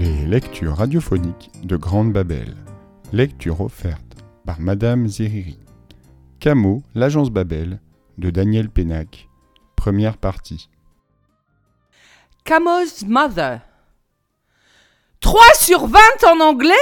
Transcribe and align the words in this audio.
Les 0.00 0.26
lectures 0.26 0.76
radiophoniques 0.76 1.50
de 1.64 1.76
Grande 1.76 2.12
Babel. 2.12 2.54
Lecture 3.12 3.60
offerte 3.60 4.14
par 4.46 4.60
Madame 4.60 5.08
Zeriri. 5.08 5.58
Camo, 6.38 6.84
l'agence 6.94 7.30
Babel 7.30 7.80
de 8.16 8.30
Daniel 8.30 8.70
Pénac. 8.70 9.28
Première 9.74 10.16
partie. 10.16 10.68
Camo's 12.44 13.02
Mother. 13.08 13.62
3 15.18 15.42
sur 15.58 15.88
20 15.88 15.98
en 16.28 16.40
anglais? 16.42 16.74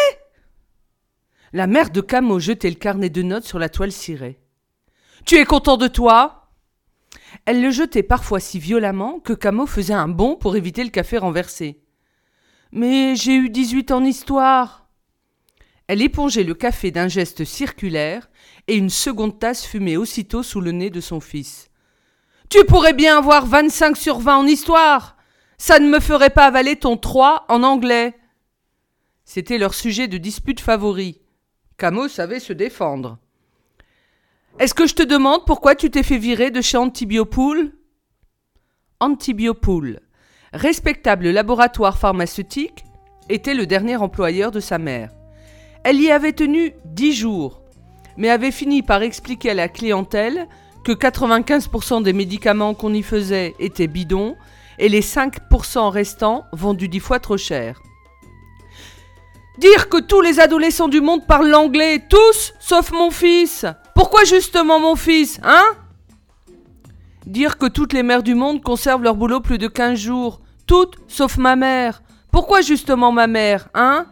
La 1.54 1.66
mère 1.66 1.88
de 1.88 2.02
Camo 2.02 2.38
jetait 2.38 2.68
le 2.68 2.76
carnet 2.76 3.08
de 3.08 3.22
notes 3.22 3.44
sur 3.44 3.58
la 3.58 3.70
toile 3.70 3.92
cirée. 3.92 4.38
Tu 5.24 5.36
es 5.36 5.46
content 5.46 5.78
de 5.78 5.88
toi? 5.88 6.50
Elle 7.46 7.62
le 7.62 7.70
jetait 7.70 8.02
parfois 8.02 8.40
si 8.40 8.58
violemment 8.58 9.20
que 9.20 9.32
Camo 9.32 9.64
faisait 9.64 9.94
un 9.94 10.08
bond 10.08 10.36
pour 10.36 10.54
éviter 10.54 10.84
le 10.84 10.90
café 10.90 11.16
renversé. 11.16 11.80
Mais 12.72 13.14
j'ai 13.16 13.36
eu 13.36 13.50
18 13.50 13.90
en 13.92 14.04
histoire. 14.04 14.88
Elle 15.88 16.02
épongeait 16.02 16.42
le 16.42 16.54
café 16.54 16.90
d'un 16.90 17.08
geste 17.08 17.44
circulaire 17.44 18.28
et 18.66 18.76
une 18.76 18.90
seconde 18.90 19.38
tasse 19.38 19.64
fumait 19.64 19.96
aussitôt 19.96 20.42
sous 20.42 20.60
le 20.60 20.72
nez 20.72 20.90
de 20.90 21.00
son 21.00 21.20
fils. 21.20 21.70
Tu 22.48 22.64
pourrais 22.64 22.92
bien 22.92 23.18
avoir 23.18 23.46
25 23.46 23.96
sur 23.96 24.18
20 24.18 24.38
en 24.38 24.46
histoire. 24.46 25.16
Ça 25.58 25.78
ne 25.78 25.88
me 25.88 26.00
ferait 26.00 26.30
pas 26.30 26.46
avaler 26.46 26.76
ton 26.76 26.96
3 26.96 27.46
en 27.48 27.62
anglais. 27.62 28.14
C'était 29.24 29.58
leur 29.58 29.74
sujet 29.74 30.08
de 30.08 30.18
dispute 30.18 30.60
favori. 30.60 31.20
Camo 31.78 32.08
savait 32.08 32.40
se 32.40 32.52
défendre. 32.52 33.18
Est-ce 34.58 34.74
que 34.74 34.86
je 34.86 34.94
te 34.94 35.02
demande 35.02 35.44
pourquoi 35.44 35.74
tu 35.74 35.90
t'es 35.90 36.02
fait 36.02 36.18
virer 36.18 36.50
de 36.50 36.62
chez 36.62 36.78
Antibiopool 36.78 37.72
Antibiopool, 39.00 40.00
respectable 40.56 41.30
laboratoire 41.30 41.98
pharmaceutique, 41.98 42.84
était 43.28 43.54
le 43.54 43.66
dernier 43.66 43.96
employeur 43.96 44.50
de 44.50 44.60
sa 44.60 44.78
mère. 44.78 45.10
Elle 45.84 46.00
y 46.00 46.10
avait 46.10 46.32
tenu 46.32 46.72
dix 46.84 47.12
jours, 47.12 47.62
mais 48.16 48.30
avait 48.30 48.50
fini 48.50 48.82
par 48.82 49.02
expliquer 49.02 49.50
à 49.50 49.54
la 49.54 49.68
clientèle 49.68 50.48
que 50.84 50.92
95% 50.92 52.02
des 52.02 52.12
médicaments 52.12 52.74
qu'on 52.74 52.94
y 52.94 53.02
faisait 53.02 53.54
étaient 53.58 53.86
bidons 53.86 54.36
et 54.78 54.88
les 54.88 55.00
5% 55.00 55.88
restants 55.88 56.44
vendus 56.52 56.88
dix 56.88 57.00
fois 57.00 57.18
trop 57.18 57.36
cher. 57.36 57.80
Dire 59.58 59.88
que 59.88 60.00
tous 60.00 60.20
les 60.20 60.38
adolescents 60.38 60.88
du 60.88 61.00
monde 61.00 61.26
parlent 61.26 61.48
l'anglais, 61.48 62.02
tous, 62.08 62.52
sauf 62.60 62.92
mon 62.92 63.10
fils. 63.10 63.64
Pourquoi 63.94 64.24
justement 64.24 64.78
mon 64.78 64.96
fils, 64.96 65.40
hein? 65.42 65.64
Dire 67.26 67.58
que 67.58 67.66
toutes 67.66 67.92
les 67.92 68.02
mères 68.02 68.22
du 68.22 68.34
monde 68.34 68.62
conservent 68.62 69.02
leur 69.02 69.16
boulot 69.16 69.40
plus 69.40 69.58
de 69.58 69.66
15 69.66 69.98
jours, 69.98 70.40
toutes, 70.66 70.96
sauf 71.08 71.38
ma 71.38 71.56
mère. 71.56 72.02
Pourquoi 72.30 72.60
justement 72.60 73.12
ma 73.12 73.26
mère, 73.26 73.68
hein? 73.74 74.06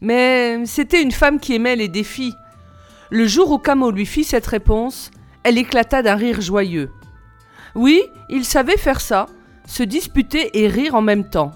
Mais 0.00 0.64
c'était 0.66 1.02
une 1.02 1.12
femme 1.12 1.40
qui 1.40 1.54
aimait 1.54 1.76
les 1.76 1.88
défis. 1.88 2.34
Le 3.10 3.26
jour 3.26 3.50
où 3.52 3.58
Camo 3.58 3.90
lui 3.90 4.06
fit 4.06 4.24
cette 4.24 4.46
réponse, 4.46 5.10
elle 5.44 5.58
éclata 5.58 6.02
d'un 6.02 6.16
rire 6.16 6.40
joyeux. 6.40 6.90
Oui, 7.74 8.02
il 8.28 8.44
savait 8.44 8.76
faire 8.76 9.00
ça, 9.00 9.26
se 9.66 9.82
disputer 9.82 10.58
et 10.60 10.68
rire 10.68 10.94
en 10.94 11.02
même 11.02 11.28
temps. 11.28 11.52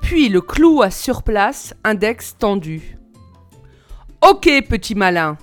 Puis 0.00 0.28
le 0.28 0.40
cloua 0.40 0.90
sur 0.90 1.22
place, 1.22 1.74
index 1.84 2.36
tendu. 2.38 2.96
Ok, 4.22 4.48
petit 4.68 4.94
malin. 4.94 5.36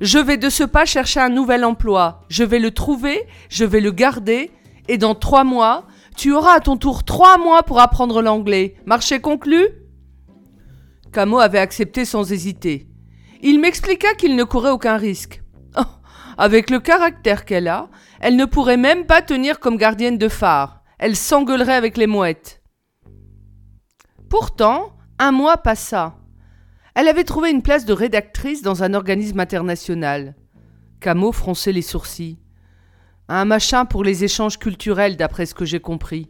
Je 0.00 0.18
vais 0.18 0.36
de 0.36 0.48
ce 0.48 0.64
pas 0.64 0.84
chercher 0.84 1.20
un 1.20 1.28
nouvel 1.28 1.64
emploi. 1.64 2.24
Je 2.28 2.44
vais 2.44 2.58
le 2.58 2.70
trouver, 2.70 3.26
je 3.48 3.64
vais 3.64 3.80
le 3.80 3.90
garder, 3.90 4.50
et 4.88 4.98
dans 4.98 5.14
trois 5.14 5.44
mois, 5.44 5.86
tu 6.16 6.32
auras 6.32 6.56
à 6.56 6.60
ton 6.60 6.76
tour 6.76 7.04
trois 7.04 7.38
mois 7.38 7.62
pour 7.62 7.78
apprendre 7.78 8.22
l'anglais. 8.22 8.74
Marché 8.86 9.20
conclu? 9.20 9.68
Camo 11.12 11.38
avait 11.38 11.58
accepté 11.58 12.04
sans 12.04 12.32
hésiter. 12.32 12.88
Il 13.42 13.60
m'expliqua 13.60 14.14
qu'il 14.14 14.34
ne 14.34 14.44
courait 14.44 14.70
aucun 14.70 14.96
risque. 14.96 15.42
Oh, 15.78 15.82
avec 16.38 16.70
le 16.70 16.80
caractère 16.80 17.44
qu'elle 17.44 17.68
a, 17.68 17.88
elle 18.20 18.36
ne 18.36 18.46
pourrait 18.46 18.76
même 18.76 19.06
pas 19.06 19.22
tenir 19.22 19.60
comme 19.60 19.76
gardienne 19.76 20.18
de 20.18 20.28
phare. 20.28 20.82
Elle 20.98 21.16
s'engueulerait 21.16 21.74
avec 21.74 21.96
les 21.96 22.06
mouettes. 22.06 22.62
Pourtant, 24.30 24.96
un 25.18 25.32
mois 25.32 25.58
passa. 25.58 26.16
Elle 26.94 27.08
avait 27.08 27.24
trouvé 27.24 27.50
une 27.50 27.62
place 27.62 27.84
de 27.84 27.92
rédactrice 27.92 28.62
dans 28.62 28.82
un 28.82 28.94
organisme 28.94 29.38
international. 29.38 30.34
Camo 31.00 31.30
fronçait 31.30 31.72
les 31.72 31.82
sourcils. 31.82 32.38
Un 33.28 33.44
machin 33.44 33.84
pour 33.84 34.04
les 34.04 34.24
échanges 34.24 34.58
culturels, 34.58 35.16
d'après 35.16 35.46
ce 35.46 35.54
que 35.54 35.64
j'ai 35.64 35.80
compris. 35.80 36.28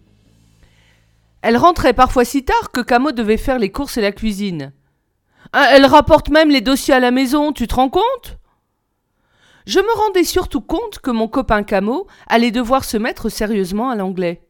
Elle 1.43 1.57
rentrait 1.57 1.93
parfois 1.93 2.25
si 2.25 2.45
tard 2.45 2.71
que 2.73 2.81
Camo 2.81 3.13
devait 3.13 3.37
faire 3.37 3.59
les 3.59 3.71
courses 3.71 3.99
et 3.99 4.03
la 4.03 4.13
cuisine. 4.13 4.73
Ah, 5.53 5.69
Elle 5.73 5.87
rapporte 5.87 6.31
même 6.31 6.51
les 6.51 6.61
dossiers 6.61 6.95
à 6.95 7.01
la 7.01 7.11
maison, 7.11 7.53
tu 7.53 7.67
te 7.67 7.75
rends 7.75 7.91
compte? 7.91 8.39
Je 9.67 9.81
me 9.81 9.97
rendais 10.05 10.25
surtout 10.25 10.61
compte 10.61 11.01
que 11.01 11.11
mon 11.11 11.29
copain 11.29 11.65
Camo 11.65 12.07
allait 12.29 12.51
devoir 12.51 12.85
se 12.85 12.97
mettre 12.97 13.29
sérieusement 13.29 13.91
à 13.91 13.97
l'anglais. 13.97 14.43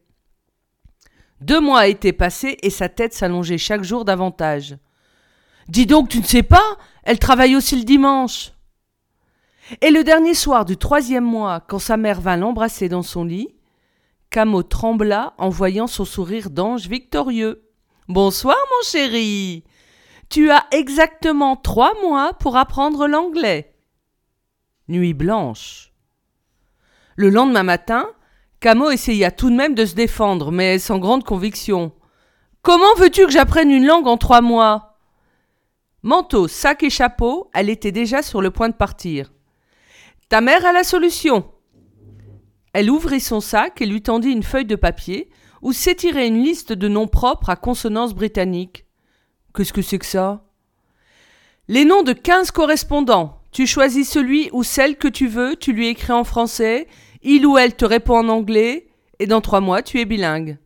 Deux 1.41 1.59
mois 1.59 1.87
étaient 1.87 2.13
passés 2.13 2.57
et 2.63 2.69
sa 2.69 2.87
tête 2.87 3.13
s'allongeait 3.13 3.57
chaque 3.57 3.83
jour 3.83 4.05
davantage. 4.05 4.77
Dis 5.67 5.85
donc, 5.85 6.09
tu 6.09 6.19
ne 6.19 6.23
sais 6.23 6.43
pas? 6.43 6.77
Elle 7.03 7.19
travaille 7.19 7.55
aussi 7.55 7.75
le 7.75 7.83
dimanche. 7.83 8.51
Et 9.81 9.91
le 9.91 10.03
dernier 10.03 10.33
soir 10.33 10.63
du 10.63 10.77
troisième 10.77 11.25
mois, 11.25 11.59
quand 11.59 11.79
sa 11.79 11.97
mère 11.97 12.21
vint 12.21 12.37
l'embrasser 12.37 12.87
dans 12.87 13.01
son 13.01 13.25
lit, 13.25 13.49
Camo 14.29 14.63
trembla 14.63 15.33
en 15.37 15.49
voyant 15.49 15.87
son 15.87 16.05
sourire 16.05 16.49
d'ange 16.49 16.87
victorieux. 16.87 17.63
Bonsoir, 18.07 18.55
mon 18.55 18.89
chéri. 18.89 19.63
Tu 20.29 20.51
as 20.51 20.65
exactement 20.71 21.55
trois 21.55 21.93
mois 22.01 22.33
pour 22.33 22.55
apprendre 22.55 23.07
l'anglais. 23.07 23.73
Nuit 24.87 25.13
blanche. 25.13 25.91
Le 27.17 27.29
lendemain 27.29 27.63
matin, 27.63 28.07
Camo 28.61 28.89
essaya 28.89 29.31
tout 29.31 29.49
de 29.49 29.55
même 29.55 29.75
de 29.75 29.85
se 29.85 29.95
défendre, 29.95 30.51
mais 30.51 30.79
sans 30.79 30.99
grande 30.99 31.23
conviction. 31.25 31.91
Comment 32.61 32.95
veux-tu 32.97 33.25
que 33.25 33.31
j'apprenne 33.31 33.71
une 33.71 33.85
langue 33.85 34.07
en 34.07 34.17
trois 34.17 34.41
mois? 34.41 34.97
Manteau, 36.03 36.47
sac 36.47 36.83
et 36.83 36.89
chapeau, 36.89 37.49
elle 37.53 37.69
était 37.69 37.91
déjà 37.91 38.21
sur 38.21 38.41
le 38.41 38.51
point 38.51 38.69
de 38.69 38.73
partir. 38.73 39.31
Ta 40.29 40.41
mère 40.41 40.65
a 40.65 40.73
la 40.73 40.83
solution. 40.83 41.49
Elle 42.73 42.91
ouvrit 42.91 43.21
son 43.21 43.39
sac 43.39 43.81
et 43.81 43.85
lui 43.85 44.01
tendit 44.01 44.31
une 44.31 44.43
feuille 44.43 44.65
de 44.65 44.75
papier 44.75 45.29
où 45.61 45.71
s'étirait 45.71 46.27
une 46.27 46.43
liste 46.43 46.73
de 46.73 46.87
noms 46.87 47.07
propres 47.07 47.49
à 47.49 47.55
consonance 47.55 48.13
britannique. 48.13 48.85
Qu'est-ce 49.55 49.73
que 49.73 49.81
c'est 49.81 49.99
que 49.99 50.05
ça? 50.05 50.43
Les 51.69 51.85
noms 51.85 52.03
de 52.03 52.13
quinze 52.13 52.51
correspondants. 52.51 53.41
Tu 53.51 53.65
choisis 53.65 54.09
celui 54.09 54.49
ou 54.51 54.63
celle 54.63 54.97
que 54.97 55.07
tu 55.07 55.27
veux, 55.27 55.55
tu 55.55 55.71
lui 55.71 55.87
écris 55.87 56.13
en 56.13 56.23
français, 56.23 56.87
il 57.23 57.45
ou 57.45 57.57
elle 57.57 57.75
te 57.75 57.85
répond 57.85 58.17
en 58.17 58.29
anglais, 58.29 58.87
et 59.19 59.25
dans 59.25 59.41
trois 59.41 59.61
mois 59.61 59.81
tu 59.81 59.99
es 59.99 60.05
bilingue. 60.05 60.57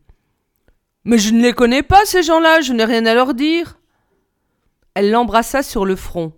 Mais 1.04 1.18
je 1.18 1.32
ne 1.32 1.40
les 1.40 1.52
connais 1.52 1.82
pas, 1.82 2.04
ces 2.04 2.22
gens-là, 2.22 2.60
je 2.60 2.72
n'ai 2.72 2.84
rien 2.84 3.06
à 3.06 3.14
leur 3.14 3.34
dire. 3.34 3.78
Elle 4.94 5.10
l'embrassa 5.10 5.62
sur 5.62 5.84
le 5.84 5.96
front. 5.96 6.32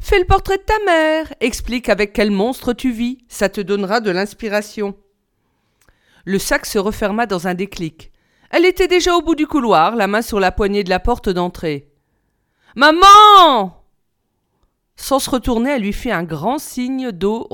Fais 0.00 0.18
le 0.18 0.24
portrait 0.24 0.58
de 0.58 0.62
ta 0.62 0.78
mère, 0.86 1.34
explique 1.40 1.88
avec 1.88 2.12
quel 2.12 2.30
monstre 2.30 2.72
tu 2.72 2.92
vis, 2.92 3.18
ça 3.28 3.48
te 3.48 3.60
donnera 3.60 4.00
de 4.00 4.10
l'inspiration. 4.10 4.96
Le 6.24 6.38
sac 6.38 6.66
se 6.66 6.78
referma 6.78 7.26
dans 7.26 7.48
un 7.48 7.54
déclic. 7.54 8.12
Elle 8.50 8.64
était 8.64 8.88
déjà 8.88 9.14
au 9.14 9.22
bout 9.22 9.34
du 9.34 9.46
couloir, 9.46 9.96
la 9.96 10.06
main 10.06 10.22
sur 10.22 10.40
la 10.40 10.52
poignée 10.52 10.84
de 10.84 10.90
la 10.90 11.00
porte 11.00 11.28
d'entrée. 11.28 11.90
Maman 12.76 13.84
Sans 14.96 15.18
se 15.18 15.30
retourner, 15.30 15.70
elle 15.70 15.82
lui 15.82 15.92
fit 15.92 16.10
un 16.10 16.22
grand 16.22 16.58
signe 16.58 17.10
d'eau. 17.10 17.48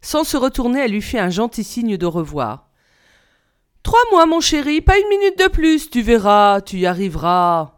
Sans 0.00 0.24
se 0.24 0.36
retourner, 0.36 0.80
elle 0.80 0.92
lui 0.92 1.02
fit 1.02 1.18
un 1.18 1.30
gentil 1.30 1.64
signe 1.64 1.96
de 1.96 2.06
revoir. 2.06 2.68
Trois 3.82 4.02
mois, 4.10 4.26
mon 4.26 4.40
chéri, 4.40 4.80
pas 4.80 4.98
une 4.98 5.08
minute 5.08 5.38
de 5.38 5.48
plus, 5.48 5.90
tu 5.90 6.02
verras, 6.02 6.60
tu 6.60 6.78
y 6.78 6.86
arriveras. 6.86 7.75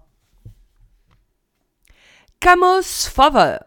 Camo's 2.41 3.09
Father. 3.09 3.59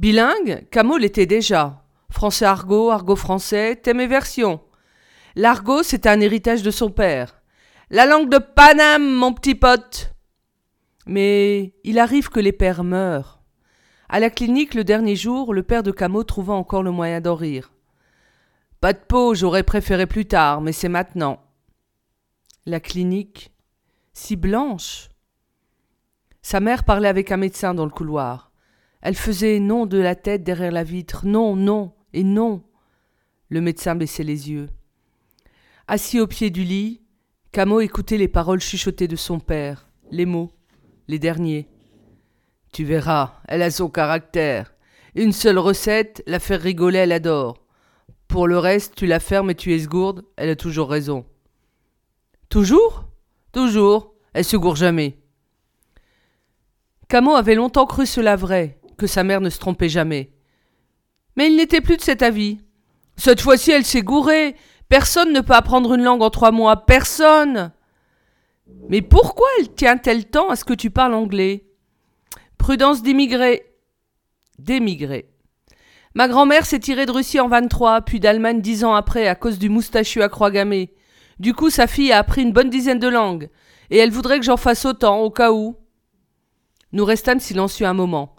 Bilingue, 0.00 0.66
Camo 0.72 0.96
l'était 0.96 1.24
déjà. 1.24 1.84
Français 2.10 2.46
argot, 2.46 2.90
argot 2.90 3.14
français, 3.14 3.76
thème 3.76 4.00
et 4.00 4.08
version. 4.08 4.60
L'argot, 5.36 5.84
c'est 5.84 6.08
un 6.08 6.20
héritage 6.20 6.64
de 6.64 6.72
son 6.72 6.90
père. 6.90 7.40
La 7.90 8.06
langue 8.06 8.28
de 8.28 8.38
Paname, 8.38 9.08
mon 9.08 9.32
petit 9.32 9.54
pote. 9.54 10.14
Mais 11.06 11.74
il 11.84 12.00
arrive 12.00 12.28
que 12.28 12.40
les 12.40 12.50
pères 12.50 12.82
meurent. 12.82 13.40
À 14.08 14.18
la 14.18 14.28
clinique, 14.28 14.74
le 14.74 14.82
dernier 14.82 15.14
jour, 15.14 15.54
le 15.54 15.62
père 15.62 15.84
de 15.84 15.92
Camo 15.92 16.24
trouva 16.24 16.54
encore 16.54 16.82
le 16.82 16.90
moyen 16.90 17.20
d'en 17.20 17.36
rire. 17.36 17.72
Pas 18.80 18.92
de 18.92 18.98
peau, 18.98 19.32
j'aurais 19.36 19.62
préféré 19.62 20.06
plus 20.06 20.26
tard, 20.26 20.60
mais 20.60 20.72
c'est 20.72 20.88
maintenant. 20.88 21.40
La 22.66 22.80
clinique, 22.80 23.52
si 24.12 24.34
blanche. 24.34 25.08
Sa 26.44 26.60
mère 26.60 26.84
parlait 26.84 27.08
avec 27.08 27.32
un 27.32 27.38
médecin 27.38 27.72
dans 27.72 27.86
le 27.86 27.90
couloir. 27.90 28.52
Elle 29.00 29.14
faisait 29.14 29.60
non 29.60 29.86
de 29.86 29.96
la 29.96 30.14
tête 30.14 30.44
derrière 30.44 30.72
la 30.72 30.84
vitre, 30.84 31.24
non, 31.24 31.56
non, 31.56 31.94
et 32.12 32.22
non. 32.22 32.62
Le 33.48 33.62
médecin 33.62 33.94
baissait 33.94 34.24
les 34.24 34.50
yeux. 34.50 34.68
Assis 35.88 36.20
au 36.20 36.26
pied 36.26 36.50
du 36.50 36.62
lit, 36.62 37.00
Camo 37.50 37.80
écoutait 37.80 38.18
les 38.18 38.28
paroles 38.28 38.60
chuchotées 38.60 39.08
de 39.08 39.16
son 39.16 39.40
père, 39.40 39.88
les 40.10 40.26
mots, 40.26 40.52
les 41.08 41.18
derniers. 41.18 41.66
Tu 42.74 42.84
verras, 42.84 43.40
elle 43.48 43.62
a 43.62 43.70
son 43.70 43.88
caractère. 43.88 44.74
Une 45.14 45.32
seule 45.32 45.58
recette, 45.58 46.22
la 46.26 46.40
faire 46.40 46.60
rigoler, 46.60 46.98
elle 46.98 47.12
adore. 47.12 47.64
Pour 48.28 48.48
le 48.48 48.58
reste, 48.58 48.96
tu 48.96 49.06
la 49.06 49.18
fermes 49.18 49.48
et 49.48 49.54
tu 49.54 49.72
esgourdes, 49.72 50.26
elle 50.36 50.50
a 50.50 50.56
toujours 50.56 50.90
raison. 50.90 51.24
Toujours? 52.50 53.06
Toujours. 53.50 54.12
Elle 54.34 54.44
se 54.44 54.58
gourre 54.58 54.76
jamais. 54.76 55.23
Camo 57.08 57.34
avait 57.34 57.54
longtemps 57.54 57.86
cru 57.86 58.06
cela 58.06 58.36
vrai, 58.36 58.78
que 58.96 59.06
sa 59.06 59.24
mère 59.24 59.40
ne 59.40 59.50
se 59.50 59.58
trompait 59.58 59.88
jamais. 59.88 60.30
Mais 61.36 61.48
il 61.48 61.56
n'était 61.56 61.80
plus 61.80 61.96
de 61.96 62.02
cet 62.02 62.22
avis. 62.22 62.58
Cette 63.16 63.40
fois-ci, 63.40 63.70
elle 63.70 63.84
s'est 63.84 64.02
gourée. 64.02 64.56
Personne 64.88 65.32
ne 65.32 65.40
peut 65.40 65.54
apprendre 65.54 65.94
une 65.94 66.02
langue 66.02 66.22
en 66.22 66.30
trois 66.30 66.50
mois. 66.50 66.86
Personne. 66.86 67.72
Mais 68.88 69.02
pourquoi 69.02 69.46
elle 69.58 69.72
tient-elle 69.72 70.26
tant 70.26 70.50
à 70.50 70.56
ce 70.56 70.64
que 70.64 70.74
tu 70.74 70.90
parles 70.90 71.14
anglais? 71.14 71.66
Prudence 72.58 73.02
d'immigrés. 73.02 73.66
D'émigrés. 74.58 75.28
Ma 76.14 76.28
grand-mère 76.28 76.64
s'est 76.64 76.78
tirée 76.78 77.06
de 77.06 77.10
Russie 77.10 77.40
en 77.40 77.48
23, 77.48 78.02
puis 78.02 78.20
d'Allemagne 78.20 78.60
dix 78.60 78.84
ans 78.84 78.94
après 78.94 79.26
à 79.26 79.34
cause 79.34 79.58
du 79.58 79.68
moustachu 79.68 80.22
à 80.22 80.28
croix 80.28 80.52
gammée. 80.52 80.94
Du 81.40 81.54
coup, 81.54 81.70
sa 81.70 81.88
fille 81.88 82.12
a 82.12 82.18
appris 82.18 82.42
une 82.42 82.52
bonne 82.52 82.70
dizaine 82.70 83.00
de 83.00 83.08
langues, 83.08 83.50
et 83.90 83.98
elle 83.98 84.12
voudrait 84.12 84.38
que 84.38 84.44
j'en 84.44 84.56
fasse 84.56 84.84
autant, 84.84 85.18
au 85.18 85.30
cas 85.30 85.50
où. 85.50 85.76
Nous 86.94 87.04
restâmes 87.04 87.40
silencieux 87.40 87.86
un 87.86 87.92
moment. 87.92 88.36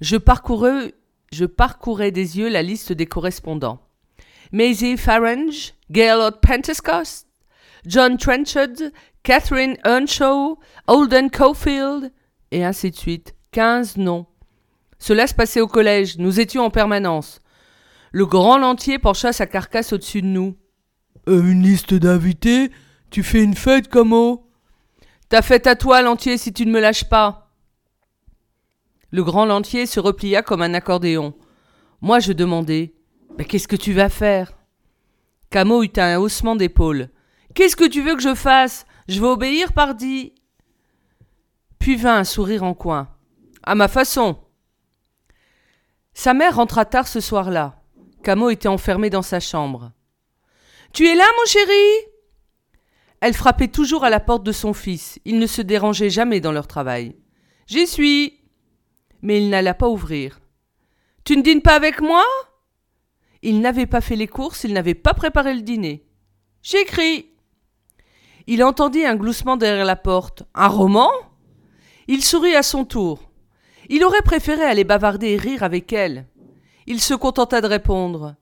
Je 0.00 0.16
parcourais, 0.16 0.94
je 1.32 1.44
parcourais 1.44 2.10
des 2.10 2.38
yeux 2.38 2.48
la 2.48 2.60
liste 2.60 2.92
des 2.92 3.06
correspondants. 3.06 3.78
Maisie 4.50 4.96
Farange, 4.96 5.74
Gaylord 5.92 6.40
Pentecost, 6.40 7.28
John 7.86 8.16
Trenchard, 8.18 8.90
Catherine 9.22 9.76
Earnshaw, 9.84 10.58
Holden 10.88 11.30
Cofield, 11.30 12.10
et 12.50 12.64
ainsi 12.64 12.90
de 12.90 12.96
suite. 12.96 13.36
Quinze 13.52 13.96
noms. 13.96 14.26
Cela 14.98 15.28
se 15.28 15.34
passait 15.34 15.60
au 15.60 15.68
collège, 15.68 16.18
nous 16.18 16.40
étions 16.40 16.64
en 16.64 16.70
permanence. 16.70 17.38
Le 18.10 18.26
grand 18.26 18.58
lantier 18.58 18.98
pencha 18.98 19.32
sa 19.32 19.46
carcasse 19.46 19.92
au-dessus 19.92 20.22
de 20.22 20.26
nous. 20.26 20.56
Euh, 21.28 21.48
une 21.48 21.62
liste 21.62 21.94
d'invités? 21.94 22.72
Tu 23.10 23.22
fais 23.22 23.44
une 23.44 23.54
fête, 23.54 23.86
comment 23.86 24.48
Ta 25.28 25.42
fête 25.42 25.68
à 25.68 25.76
toi, 25.76 26.02
Lantier, 26.02 26.38
si 26.38 26.52
tu 26.52 26.66
ne 26.66 26.72
me 26.72 26.80
lâches 26.80 27.08
pas. 27.08 27.43
Le 29.14 29.22
grand 29.22 29.44
Lantier 29.44 29.86
se 29.86 30.00
replia 30.00 30.42
comme 30.42 30.60
un 30.60 30.74
accordéon. 30.74 31.34
Moi, 32.00 32.18
je 32.18 32.32
demandai 32.32 32.96
Mais 33.38 33.44
qu'est-ce 33.44 33.68
que 33.68 33.76
tu 33.76 33.92
vas 33.92 34.08
faire? 34.08 34.58
Camo 35.50 35.84
eut 35.84 35.98
un 35.98 36.18
haussement 36.18 36.56
d'épaule. 36.56 37.10
Qu'est-ce 37.54 37.76
que 37.76 37.86
tu 37.86 38.02
veux 38.02 38.16
que 38.16 38.22
je 38.22 38.34
fasse? 38.34 38.86
Je 39.06 39.20
vais 39.20 39.28
obéir, 39.28 39.72
pardi. 39.72 40.34
Puis 41.78 41.94
vint 41.94 42.16
un 42.16 42.24
sourire 42.24 42.64
en 42.64 42.74
coin. 42.74 43.08
À 43.62 43.76
ma 43.76 43.86
façon. 43.86 44.36
Sa 46.12 46.34
mère 46.34 46.56
rentra 46.56 46.84
tard 46.84 47.06
ce 47.06 47.20
soir-là. 47.20 47.84
Camo 48.24 48.50
était 48.50 48.66
enfermé 48.66 49.10
dans 49.10 49.22
sa 49.22 49.38
chambre. 49.38 49.92
Tu 50.92 51.06
es 51.06 51.14
là, 51.14 51.24
mon 51.38 51.46
chéri 51.46 52.08
Elle 53.20 53.34
frappait 53.34 53.68
toujours 53.68 54.02
à 54.02 54.10
la 54.10 54.18
porte 54.18 54.42
de 54.42 54.50
son 54.50 54.72
fils. 54.72 55.20
Il 55.24 55.38
ne 55.38 55.46
se 55.46 55.62
dérangeait 55.62 56.10
jamais 56.10 56.40
dans 56.40 56.50
leur 56.50 56.66
travail. 56.66 57.14
J'y 57.68 57.86
suis. 57.86 58.40
Mais 59.24 59.42
il 59.42 59.48
n'alla 59.48 59.72
pas 59.72 59.88
ouvrir. 59.88 60.38
Tu 61.24 61.36
ne 61.36 61.42
dînes 61.42 61.62
pas 61.62 61.74
avec 61.74 62.02
moi? 62.02 62.22
Il 63.42 63.60
n'avait 63.60 63.86
pas 63.86 64.02
fait 64.02 64.16
les 64.16 64.28
courses, 64.28 64.64
il 64.64 64.74
n'avait 64.74 64.94
pas 64.94 65.14
préparé 65.14 65.54
le 65.54 65.62
dîner. 65.62 66.06
J'écris. 66.62 67.30
Il 68.46 68.62
entendit 68.62 69.06
un 69.06 69.16
gloussement 69.16 69.56
derrière 69.56 69.86
la 69.86 69.96
porte. 69.96 70.42
Un 70.54 70.68
roman? 70.68 71.10
Il 72.06 72.22
sourit 72.22 72.54
à 72.54 72.62
son 72.62 72.84
tour. 72.84 73.30
Il 73.88 74.04
aurait 74.04 74.20
préféré 74.20 74.62
aller 74.62 74.84
bavarder 74.84 75.30
et 75.30 75.36
rire 75.38 75.62
avec 75.62 75.90
elle. 75.94 76.26
Il 76.86 77.00
se 77.00 77.14
contenta 77.14 77.62
de 77.62 77.66
répondre. 77.66 78.34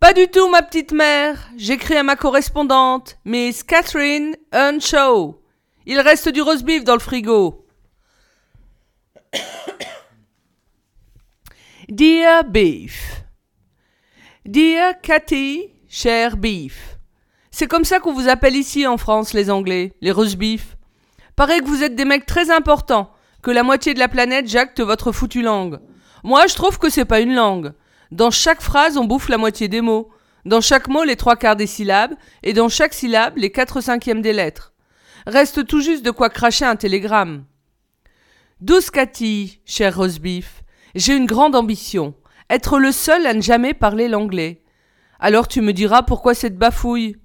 Pas 0.00 0.14
du 0.14 0.28
tout, 0.28 0.48
ma 0.48 0.62
petite 0.62 0.92
mère. 0.92 1.50
J'écris 1.58 1.96
à 1.96 2.02
ma 2.02 2.16
correspondante, 2.16 3.18
Miss 3.26 3.62
Catherine 3.62 4.34
Earnshaw. 4.52 5.42
Il 5.84 6.00
reste 6.00 6.30
du 6.30 6.40
roast 6.40 6.64
beef 6.64 6.84
dans 6.84 6.94
le 6.94 7.00
frigo. 7.00 7.66
Dear 11.88 12.42
Beef. 12.42 13.22
Dear 14.44 15.00
Cathy, 15.00 15.68
cher 15.88 16.36
Beef. 16.36 16.98
C'est 17.52 17.68
comme 17.68 17.84
ça 17.84 18.00
qu'on 18.00 18.12
vous 18.12 18.28
appelle 18.28 18.56
ici 18.56 18.88
en 18.88 18.96
France, 18.96 19.32
les 19.32 19.52
Anglais, 19.52 19.92
les 20.00 20.12
beef. 20.36 20.76
Paraît 21.36 21.60
que 21.60 21.66
vous 21.66 21.84
êtes 21.84 21.94
des 21.94 22.04
mecs 22.04 22.26
très 22.26 22.50
importants, 22.50 23.12
que 23.40 23.52
la 23.52 23.62
moitié 23.62 23.94
de 23.94 24.00
la 24.00 24.08
planète 24.08 24.48
jacte 24.48 24.80
votre 24.80 25.12
foutue 25.12 25.42
langue. 25.42 25.78
Moi, 26.24 26.48
je 26.48 26.56
trouve 26.56 26.80
que 26.80 26.90
c'est 26.90 27.04
pas 27.04 27.20
une 27.20 27.36
langue. 27.36 27.72
Dans 28.10 28.32
chaque 28.32 28.62
phrase, 28.62 28.96
on 28.96 29.04
bouffe 29.04 29.28
la 29.28 29.38
moitié 29.38 29.68
des 29.68 29.80
mots. 29.80 30.10
Dans 30.44 30.60
chaque 30.60 30.88
mot, 30.88 31.04
les 31.04 31.14
trois 31.14 31.36
quarts 31.36 31.54
des 31.54 31.68
syllabes, 31.68 32.16
et 32.42 32.52
dans 32.52 32.68
chaque 32.68 32.94
syllabe, 32.94 33.34
les 33.36 33.52
quatre 33.52 33.80
cinquièmes 33.80 34.22
des 34.22 34.32
lettres. 34.32 34.72
Reste 35.24 35.64
tout 35.64 35.82
juste 35.82 36.04
de 36.04 36.10
quoi 36.10 36.30
cracher 36.30 36.64
un 36.64 36.74
télégramme. 36.74 37.44
Douce 38.60 38.90
Cathy, 38.90 39.60
cher 39.64 39.96
Rosebeef, 39.96 40.64
j'ai 40.96 41.14
une 41.14 41.26
grande 41.26 41.54
ambition. 41.54 42.14
Être 42.50 42.78
le 42.78 42.90
seul 42.90 43.26
à 43.26 43.34
ne 43.34 43.42
jamais 43.42 43.74
parler 43.74 44.08
l'anglais. 44.08 44.62
Alors 45.20 45.46
tu 45.46 45.60
me 45.60 45.72
diras 45.72 46.02
pourquoi 46.02 46.34
cette 46.34 46.56
bafouille? 46.56 47.16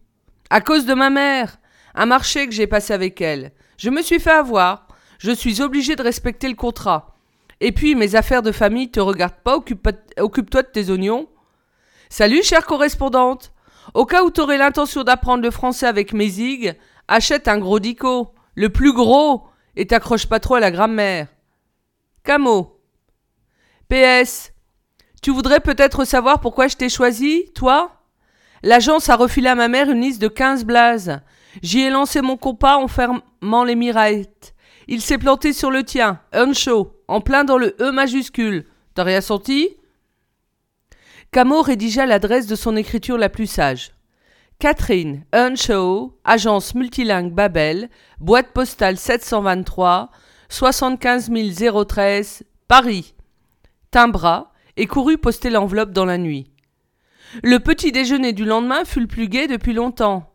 À 0.49 0.61
cause 0.61 0.85
de 0.85 0.93
ma 0.93 1.09
mère. 1.09 1.57
Un 1.95 2.05
marché 2.05 2.45
que 2.45 2.53
j'ai 2.53 2.67
passé 2.67 2.93
avec 2.93 3.21
elle. 3.21 3.51
Je 3.77 3.89
me 3.89 4.01
suis 4.01 4.19
fait 4.19 4.31
avoir. 4.31 4.87
Je 5.19 5.31
suis 5.31 5.61
obligé 5.61 5.95
de 5.95 6.03
respecter 6.03 6.49
le 6.49 6.55
contrat. 6.55 7.15
Et 7.61 7.71
puis, 7.71 7.95
mes 7.95 8.15
affaires 8.15 8.41
de 8.41 8.51
famille 8.51 8.89
te 8.89 8.99
regardent 8.99 9.41
pas, 9.43 9.55
occupe-toi 9.55 10.63
de 10.63 10.67
tes 10.67 10.89
oignons. 10.89 11.29
Salut, 12.09 12.43
chère 12.43 12.65
correspondante. 12.65 13.53
Au 13.93 14.05
cas 14.05 14.23
où 14.23 14.31
t'aurais 14.31 14.57
l'intention 14.57 15.03
d'apprendre 15.03 15.43
le 15.43 15.51
français 15.51 15.85
avec 15.85 16.11
mes 16.11 16.27
zigues, 16.27 16.75
achète 17.07 17.47
un 17.47 17.59
gros 17.59 17.79
dico, 17.79 18.33
le 18.55 18.69
plus 18.69 18.93
gros, 18.93 19.43
et 19.75 19.85
t'accroche 19.85 20.25
pas 20.25 20.39
trop 20.39 20.55
à 20.55 20.59
la 20.59 20.71
grammaire. 20.71 21.27
Camo. 22.23 22.80
PS. 23.91 24.53
Tu 25.21 25.31
voudrais 25.31 25.59
peut-être 25.59 26.05
savoir 26.05 26.39
pourquoi 26.39 26.69
je 26.69 26.77
t'ai 26.77 26.87
choisi, 26.87 27.51
toi? 27.53 27.91
L'agence 28.63 29.09
a 29.09 29.17
refilé 29.17 29.49
à 29.49 29.55
ma 29.55 29.67
mère 29.67 29.89
une 29.89 29.99
liste 29.99 30.21
de 30.21 30.29
quinze 30.29 30.63
blazes. 30.63 31.19
J'y 31.61 31.81
ai 31.81 31.89
lancé 31.89 32.21
mon 32.21 32.37
compas 32.37 32.77
en 32.77 32.87
fermant 32.87 33.65
les 33.65 33.75
mireillettes. 33.75 34.55
Il 34.87 35.01
s'est 35.01 35.17
planté 35.17 35.51
sur 35.51 35.71
le 35.71 35.83
tien, 35.83 36.21
Earnshaw, 36.31 36.93
en 37.09 37.19
plein 37.19 37.43
dans 37.43 37.57
le 37.57 37.75
E 37.81 37.91
majuscule. 37.91 38.65
T'as 38.93 39.03
rien 39.03 39.19
senti? 39.19 39.75
Camo 41.31 41.61
rédigea 41.61 42.05
l'adresse 42.05 42.47
de 42.47 42.55
son 42.55 42.77
écriture 42.77 43.17
la 43.17 43.27
plus 43.27 43.47
sage. 43.47 43.91
Catherine 44.57 45.25
Earnshaw, 45.33 46.17
agence 46.23 46.75
multilingue 46.75 47.33
Babel, 47.33 47.89
boîte 48.21 48.53
postale 48.53 48.97
723, 48.97 50.11
75 50.47 51.29
013, 51.87 52.43
Paris. 52.69 53.15
Timbra 53.91 54.53
et 54.77 54.87
courut 54.87 55.17
poster 55.17 55.49
l'enveloppe 55.49 55.91
dans 55.91 56.05
la 56.05 56.17
nuit. 56.17 56.49
Le 57.43 57.59
petit 57.59 57.91
déjeuner 57.91 58.31
du 58.31 58.45
lendemain 58.45 58.85
fut 58.85 59.01
le 59.01 59.07
plus 59.07 59.27
gai 59.27 59.47
depuis 59.47 59.73
longtemps. 59.73 60.33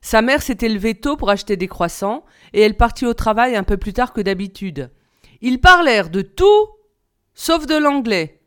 Sa 0.00 0.22
mère 0.22 0.40
s'était 0.40 0.68
levée 0.68 0.94
tôt 0.94 1.16
pour 1.16 1.30
acheter 1.30 1.56
des 1.56 1.66
croissants, 1.66 2.24
et 2.52 2.60
elle 2.60 2.76
partit 2.76 3.06
au 3.06 3.14
travail 3.14 3.56
un 3.56 3.64
peu 3.64 3.76
plus 3.76 3.92
tard 3.92 4.12
que 4.12 4.20
d'habitude. 4.20 4.92
Ils 5.40 5.60
parlèrent 5.60 6.10
de 6.10 6.22
tout, 6.22 6.68
sauf 7.34 7.66
de 7.66 7.76
l'anglais. 7.76 8.40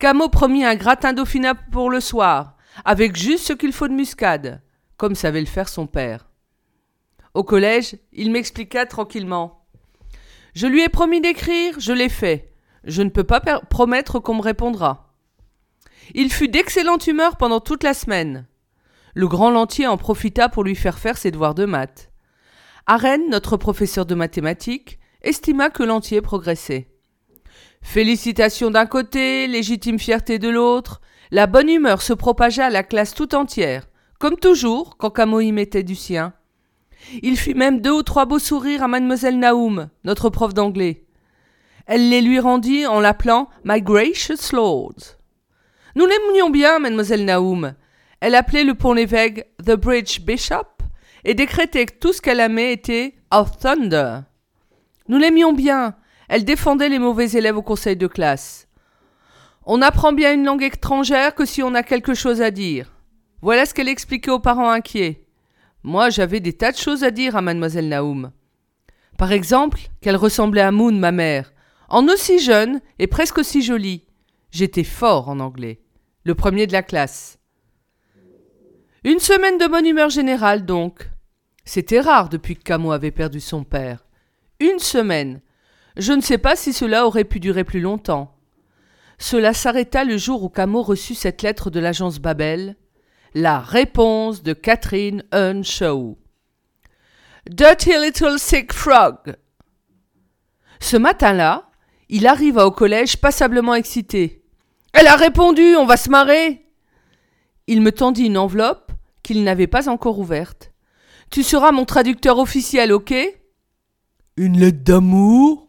Camo 0.00 0.28
promit 0.28 0.64
un 0.64 0.74
gratin 0.74 1.12
dauphina 1.12 1.54
pour 1.54 1.90
le 1.90 2.00
soir, 2.00 2.56
avec 2.84 3.14
juste 3.14 3.46
ce 3.46 3.52
qu'il 3.52 3.72
faut 3.72 3.86
de 3.86 3.94
muscade, 3.94 4.62
comme 4.96 5.14
savait 5.14 5.40
le 5.40 5.46
faire 5.46 5.68
son 5.68 5.86
père. 5.86 6.28
Au 7.34 7.44
collège, 7.44 7.96
il 8.12 8.32
m'expliqua 8.32 8.86
tranquillement. 8.86 9.64
Je 10.54 10.66
lui 10.66 10.82
ai 10.82 10.88
promis 10.88 11.20
d'écrire, 11.20 11.78
je 11.78 11.92
l'ai 11.92 12.08
fait. 12.08 12.47
Je 12.84 13.02
ne 13.02 13.10
peux 13.10 13.24
pas 13.24 13.40
promettre 13.40 14.18
qu'on 14.18 14.36
me 14.36 14.42
répondra. 14.42 15.14
Il 16.14 16.32
fut 16.32 16.48
d'excellente 16.48 17.06
humeur 17.06 17.36
pendant 17.36 17.60
toute 17.60 17.82
la 17.82 17.94
semaine. 17.94 18.46
Le 19.14 19.28
grand 19.28 19.50
Lantier 19.50 19.86
en 19.86 19.96
profita 19.96 20.48
pour 20.48 20.64
lui 20.64 20.74
faire 20.74 20.98
faire 20.98 21.18
ses 21.18 21.30
devoirs 21.30 21.54
de 21.54 21.64
maths. 21.64 22.10
Rennes, 22.86 23.28
notre 23.28 23.56
professeur 23.56 24.06
de 24.06 24.14
mathématiques, 24.14 24.98
estima 25.22 25.70
que 25.70 25.82
Lantier 25.82 26.22
progressait. 26.22 26.88
Félicitations 27.82 28.70
d'un 28.70 28.86
côté, 28.86 29.46
légitime 29.46 29.98
fierté 29.98 30.38
de 30.38 30.48
l'autre, 30.48 31.00
la 31.30 31.46
bonne 31.46 31.68
humeur 31.68 32.00
se 32.00 32.12
propagea 32.12 32.66
à 32.66 32.70
la 32.70 32.82
classe 32.82 33.14
tout 33.14 33.34
entière, 33.34 33.88
comme 34.18 34.36
toujours 34.36 34.96
quand 34.96 35.10
Camo 35.10 35.40
mettait 35.52 35.82
du 35.82 35.94
sien. 35.94 36.32
Il 37.22 37.36
fit 37.36 37.54
même 37.54 37.80
deux 37.80 37.92
ou 37.92 38.02
trois 38.02 38.26
beaux 38.26 38.38
sourires 38.38 38.82
à 38.82 38.88
mademoiselle 38.88 39.38
Naoum, 39.38 39.88
notre 40.04 40.30
prof 40.30 40.54
d'anglais. 40.54 41.04
Elle 41.88 42.10
les 42.10 42.20
lui 42.20 42.38
rendit 42.38 42.86
en 42.86 43.00
l'appelant 43.00 43.48
My 43.64 43.80
Gracious 43.80 44.52
Lord. 44.52 44.94
Nous 45.96 46.06
l'aimions 46.06 46.50
bien, 46.50 46.78
mademoiselle 46.78 47.24
Naoum, 47.24 47.74
elle 48.20 48.34
appelait 48.34 48.64
le 48.64 48.74
pont 48.74 48.92
l'évêque 48.92 49.48
The 49.64 49.74
Bridge 49.74 50.20
Bishop 50.20 50.66
et 51.24 51.32
décrétait 51.32 51.86
que 51.86 51.98
tout 51.98 52.12
ce 52.12 52.20
qu'elle 52.20 52.40
aimait 52.40 52.74
était 52.74 53.14
of 53.30 53.58
thunder. 53.58 54.20
Nous 55.08 55.16
l'aimions 55.18 55.54
bien. 55.54 55.94
Elle 56.28 56.44
défendait 56.44 56.90
les 56.90 56.98
mauvais 56.98 57.30
élèves 57.30 57.56
au 57.56 57.62
conseil 57.62 57.96
de 57.96 58.06
classe. 58.06 58.68
On 59.64 59.80
apprend 59.80 60.12
bien 60.12 60.34
une 60.34 60.44
langue 60.44 60.62
étrangère 60.62 61.34
que 61.34 61.46
si 61.46 61.62
on 61.62 61.74
a 61.74 61.82
quelque 61.82 62.12
chose 62.12 62.42
à 62.42 62.50
dire. 62.50 62.92
Voilà 63.40 63.64
ce 63.64 63.72
qu'elle 63.72 63.88
expliquait 63.88 64.30
aux 64.30 64.40
parents 64.40 64.70
inquiets. 64.70 65.24
Moi, 65.84 66.10
j'avais 66.10 66.40
des 66.40 66.52
tas 66.52 66.72
de 66.72 66.76
choses 66.76 67.02
à 67.02 67.10
dire 67.10 67.34
à 67.34 67.40
mademoiselle 67.40 67.88
Naoum. 67.88 68.32
Par 69.16 69.32
exemple, 69.32 69.78
qu'elle 70.02 70.16
ressemblait 70.16 70.60
à 70.60 70.70
Moon, 70.70 70.92
ma 70.92 71.12
mère, 71.12 71.52
en 71.88 72.06
aussi 72.08 72.38
jeune 72.38 72.80
et 72.98 73.06
presque 73.06 73.38
aussi 73.38 73.62
jolie. 73.62 74.04
J'étais 74.50 74.84
fort 74.84 75.28
en 75.28 75.40
anglais, 75.40 75.80
le 76.24 76.34
premier 76.34 76.66
de 76.66 76.72
la 76.72 76.82
classe. 76.82 77.38
Une 79.04 79.20
semaine 79.20 79.58
de 79.58 79.66
bonne 79.66 79.86
humeur 79.86 80.10
générale, 80.10 80.64
donc. 80.64 81.08
C'était 81.64 82.00
rare 82.00 82.28
depuis 82.28 82.56
que 82.56 82.62
Camo 82.62 82.92
avait 82.92 83.10
perdu 83.10 83.40
son 83.40 83.64
père. 83.64 84.06
Une 84.60 84.78
semaine. 84.78 85.40
Je 85.96 86.12
ne 86.12 86.20
sais 86.20 86.38
pas 86.38 86.56
si 86.56 86.72
cela 86.72 87.06
aurait 87.06 87.24
pu 87.24 87.40
durer 87.40 87.64
plus 87.64 87.80
longtemps. 87.80 88.34
Cela 89.18 89.52
s'arrêta 89.52 90.04
le 90.04 90.16
jour 90.16 90.42
où 90.42 90.48
Camo 90.48 90.82
reçut 90.82 91.14
cette 91.14 91.42
lettre 91.42 91.70
de 91.70 91.80
l'agence 91.80 92.18
Babel, 92.20 92.76
la 93.34 93.60
réponse 93.60 94.42
de 94.42 94.52
Catherine 94.52 95.24
Earnshaw. 95.32 96.16
Dirty 97.48 97.92
little 97.98 98.38
sick 98.38 98.72
frog. 98.72 99.36
Ce 100.80 100.96
matin-là, 100.96 101.67
il 102.08 102.26
arriva 102.26 102.66
au 102.66 102.70
collège 102.70 103.18
passablement 103.18 103.74
excité. 103.74 104.42
Elle 104.92 105.06
a 105.06 105.16
répondu, 105.16 105.76
on 105.76 105.86
va 105.86 105.96
se 105.96 106.10
marrer. 106.10 106.64
Il 107.66 107.82
me 107.82 107.92
tendit 107.92 108.26
une 108.26 108.38
enveloppe 108.38 108.92
qu'il 109.22 109.44
n'avait 109.44 109.66
pas 109.66 109.88
encore 109.88 110.18
ouverte. 110.18 110.72
Tu 111.30 111.42
seras 111.42 111.72
mon 111.72 111.84
traducteur 111.84 112.38
officiel, 112.38 112.92
ok? 112.92 113.14
Une 114.36 114.58
lettre 114.58 114.82
d'amour? 114.82 115.68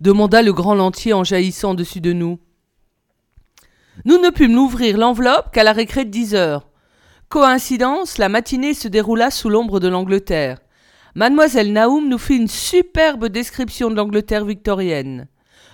demanda 0.00 0.42
le 0.42 0.52
grand 0.52 0.74
lentier 0.74 1.12
en 1.12 1.22
jaillissant 1.22 1.74
dessus 1.74 2.00
de 2.00 2.12
nous. 2.12 2.38
Nous 4.04 4.18
ne 4.18 4.30
pûmes 4.30 4.58
ouvrir 4.58 4.98
l'enveloppe 4.98 5.52
qu'à 5.52 5.62
la 5.62 5.72
récré 5.72 6.04
de 6.04 6.10
dix 6.10 6.34
heures. 6.34 6.68
Coïncidence, 7.28 8.18
la 8.18 8.28
matinée 8.28 8.74
se 8.74 8.88
déroula 8.88 9.30
sous 9.30 9.48
l'ombre 9.48 9.80
de 9.80 9.88
l'Angleterre. 9.88 10.58
Mademoiselle 11.14 11.72
Naoum 11.72 12.08
nous 12.08 12.18
fit 12.18 12.36
une 12.36 12.48
superbe 12.48 13.26
description 13.26 13.90
de 13.90 13.96
l'Angleterre 13.96 14.44
victorienne. 14.44 15.28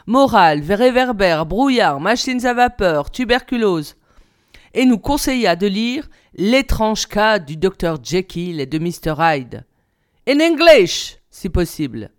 Morale, 0.08 0.62
réverbère, 0.62 1.44
brouillard, 1.44 2.00
machines 2.00 2.46
à 2.46 2.54
vapeur, 2.54 3.10
tuberculose. 3.10 3.94
Et 4.72 4.86
nous 4.86 4.96
conseilla 4.96 5.54
de 5.54 5.66
lire 5.66 6.08
L'étrange 6.34 7.06
cas 7.06 7.38
du 7.38 7.58
docteur 7.58 7.98
Jekyll 8.02 8.58
et 8.58 8.64
de 8.64 8.78
Mr. 8.78 9.16
Hyde. 9.18 9.66
In 10.26 10.40
English, 10.40 11.18
si 11.30 11.50
possible. 11.50 12.10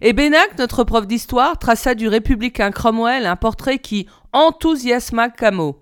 Et 0.00 0.12
Bénac, 0.12 0.58
notre 0.58 0.82
prof 0.82 1.06
d'histoire, 1.06 1.56
traça 1.56 1.94
du 1.94 2.08
républicain 2.08 2.72
Cromwell 2.72 3.26
un 3.26 3.36
portrait 3.36 3.78
qui 3.78 4.08
enthousiasma 4.32 5.30
Camo. 5.30 5.80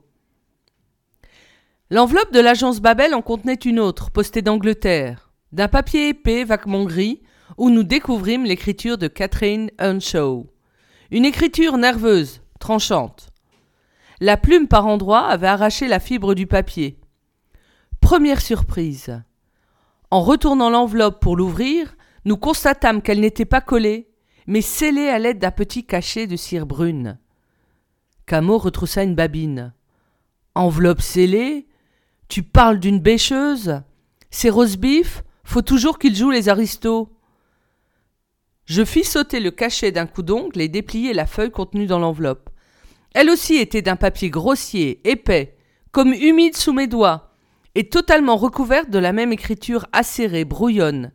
L'enveloppe 1.89 2.35
de 2.35 2.41
l'agence 2.41 2.81
Babel 2.83 3.15
en 3.15 3.23
contenait 3.23 3.55
une 3.55 3.81
autre, 3.81 4.11
postée 4.11 4.43
d'Angleterre, 4.43 5.31
d'un 5.53 5.69
papier 5.69 6.11
épais, 6.11 6.45
vaguement 6.45 6.85
gris, 6.85 7.23
où 7.57 7.71
nous 7.71 7.85
découvrîmes 7.85 8.45
l'écriture 8.45 8.99
de 8.99 9.09
Catherine 9.09 9.71
Earnshaw. 9.81 10.47
Une 11.11 11.25
écriture 11.25 11.79
nerveuse, 11.79 12.43
tranchante. 12.59 13.31
La 14.21 14.37
plume 14.37 14.67
par 14.67 14.87
endroits 14.87 15.27
avait 15.27 15.47
arraché 15.47 15.87
la 15.89 16.01
fibre 16.01 16.35
du 16.35 16.47
papier. 16.47 16.99
Première 18.01 18.41
surprise. 18.41 19.23
En 20.11 20.23
retournant 20.23 20.71
l'enveloppe 20.71 21.21
pour 21.21 21.37
l'ouvrir, 21.37 21.97
nous 22.25 22.37
constatâmes 22.37 23.03
qu'elle 23.03 23.21
n'était 23.21 23.45
pas 23.45 23.61
collée, 23.61 24.09
mais 24.47 24.61
scellée 24.61 25.09
à 25.09 25.19
l'aide 25.19 25.39
d'un 25.39 25.51
petit 25.51 25.85
cachet 25.85 26.27
de 26.27 26.37
cire 26.37 26.67
brune. 26.67 27.19
Camo 28.27 28.59
retroussa 28.59 29.03
une 29.05 29.15
babine. 29.15 29.73
Enveloppe 30.55 31.03
scellée? 31.03 31.69
Tu 32.29 32.43
parles 32.43 32.81
d'une 32.81 32.99
bêcheuse? 32.99 33.83
C'est 34.31 34.51
rose 34.51 34.77
bif 34.77 35.23
Faut 35.45 35.63
toujours 35.63 35.99
qu'il 35.99 36.17
joue 36.17 36.31
les 36.31 36.49
aristos. 36.49 37.09
Je 38.67 38.85
fis 38.85 39.05
sauter 39.05 39.39
le 39.39 39.53
cachet 39.53 39.93
d'un 39.93 40.07
coup 40.07 40.23
d'ongle 40.23 40.61
et 40.61 40.69
dépliai 40.69 41.13
la 41.13 41.27
feuille 41.27 41.53
contenue 41.53 41.87
dans 41.87 42.01
l'enveloppe. 42.01 42.51
Elle 43.15 43.31
aussi 43.31 43.57
était 43.57 43.81
d'un 43.81 43.95
papier 43.95 44.29
grossier, 44.29 45.01
épais, 45.05 45.57
comme 45.93 46.13
humide 46.13 46.57
sous 46.57 46.73
mes 46.73 46.89
doigts, 46.89 47.33
et 47.77 47.89
totalement 47.89 48.37
recouverte 48.37 48.91
de 48.91 48.99
la 48.99 49.13
même 49.13 49.33
écriture 49.33 49.87
acérée, 49.93 50.45
brouillonne. 50.45 51.13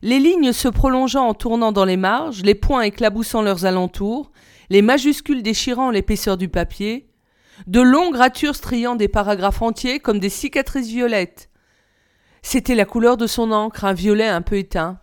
Les 0.00 0.18
lignes 0.18 0.52
se 0.52 0.68
prolongeant 0.68 1.28
en 1.28 1.34
tournant 1.34 1.72
dans 1.72 1.84
les 1.84 1.98
marges, 1.98 2.42
les 2.42 2.54
points 2.54 2.82
éclaboussant 2.82 3.42
leurs 3.42 3.66
alentours, 3.66 4.32
les 4.70 4.80
majuscules 4.80 5.42
déchirant 5.42 5.90
l'épaisseur 5.90 6.38
du 6.38 6.48
papier, 6.48 7.10
de 7.66 7.82
longues 7.82 8.16
ratures 8.16 8.56
striant 8.56 8.96
des 8.96 9.08
paragraphes 9.08 9.60
entiers 9.60 10.00
comme 10.00 10.18
des 10.18 10.30
cicatrices 10.30 10.88
violettes. 10.88 11.50
C'était 12.40 12.74
la 12.74 12.86
couleur 12.86 13.18
de 13.18 13.26
son 13.26 13.52
encre, 13.52 13.84
un 13.84 13.92
violet 13.92 14.28
un 14.28 14.40
peu 14.40 14.56
éteint. 14.56 14.98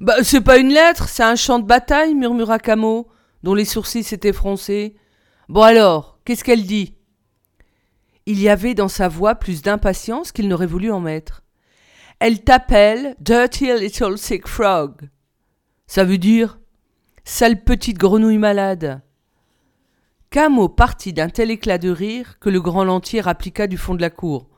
Bah, 0.00 0.22
c'est 0.22 0.40
pas 0.40 0.58
une 0.58 0.72
lettre, 0.72 1.08
c'est 1.08 1.22
un 1.22 1.36
champ 1.36 1.58
de 1.58 1.66
bataille, 1.66 2.14
murmura 2.14 2.58
Camo, 2.58 3.08
dont 3.42 3.54
les 3.54 3.64
sourcils 3.64 4.04
s'étaient 4.04 4.32
froncés. 4.32 4.96
Bon 5.48 5.62
alors, 5.62 6.18
qu'est-ce 6.24 6.44
qu'elle 6.44 6.66
dit? 6.66 6.96
Il 8.26 8.40
y 8.40 8.48
avait 8.48 8.74
dans 8.74 8.88
sa 8.88 9.08
voix 9.08 9.36
plus 9.36 9.62
d'impatience 9.62 10.32
qu'il 10.32 10.48
n'aurait 10.48 10.66
voulu 10.66 10.90
en 10.90 11.00
mettre. 11.00 11.42
Elle 12.18 12.42
t'appelle 12.42 13.14
Dirty 13.20 13.72
Little 13.78 14.18
Sick 14.18 14.48
Frog. 14.48 15.08
Ça 15.86 16.04
veut 16.04 16.18
dire 16.18 16.58
Sale 17.24 17.62
petite 17.62 17.98
grenouille 17.98 18.38
malade. 18.38 19.00
Camo 20.30 20.68
partit 20.68 21.12
d'un 21.12 21.28
tel 21.28 21.50
éclat 21.50 21.78
de 21.78 21.90
rire 21.90 22.38
que 22.40 22.50
le 22.50 22.60
grand 22.60 22.84
lentier 22.84 23.26
appliqua 23.26 23.66
du 23.66 23.76
fond 23.76 23.94
de 23.94 24.00
la 24.00 24.10
cour, 24.10 24.48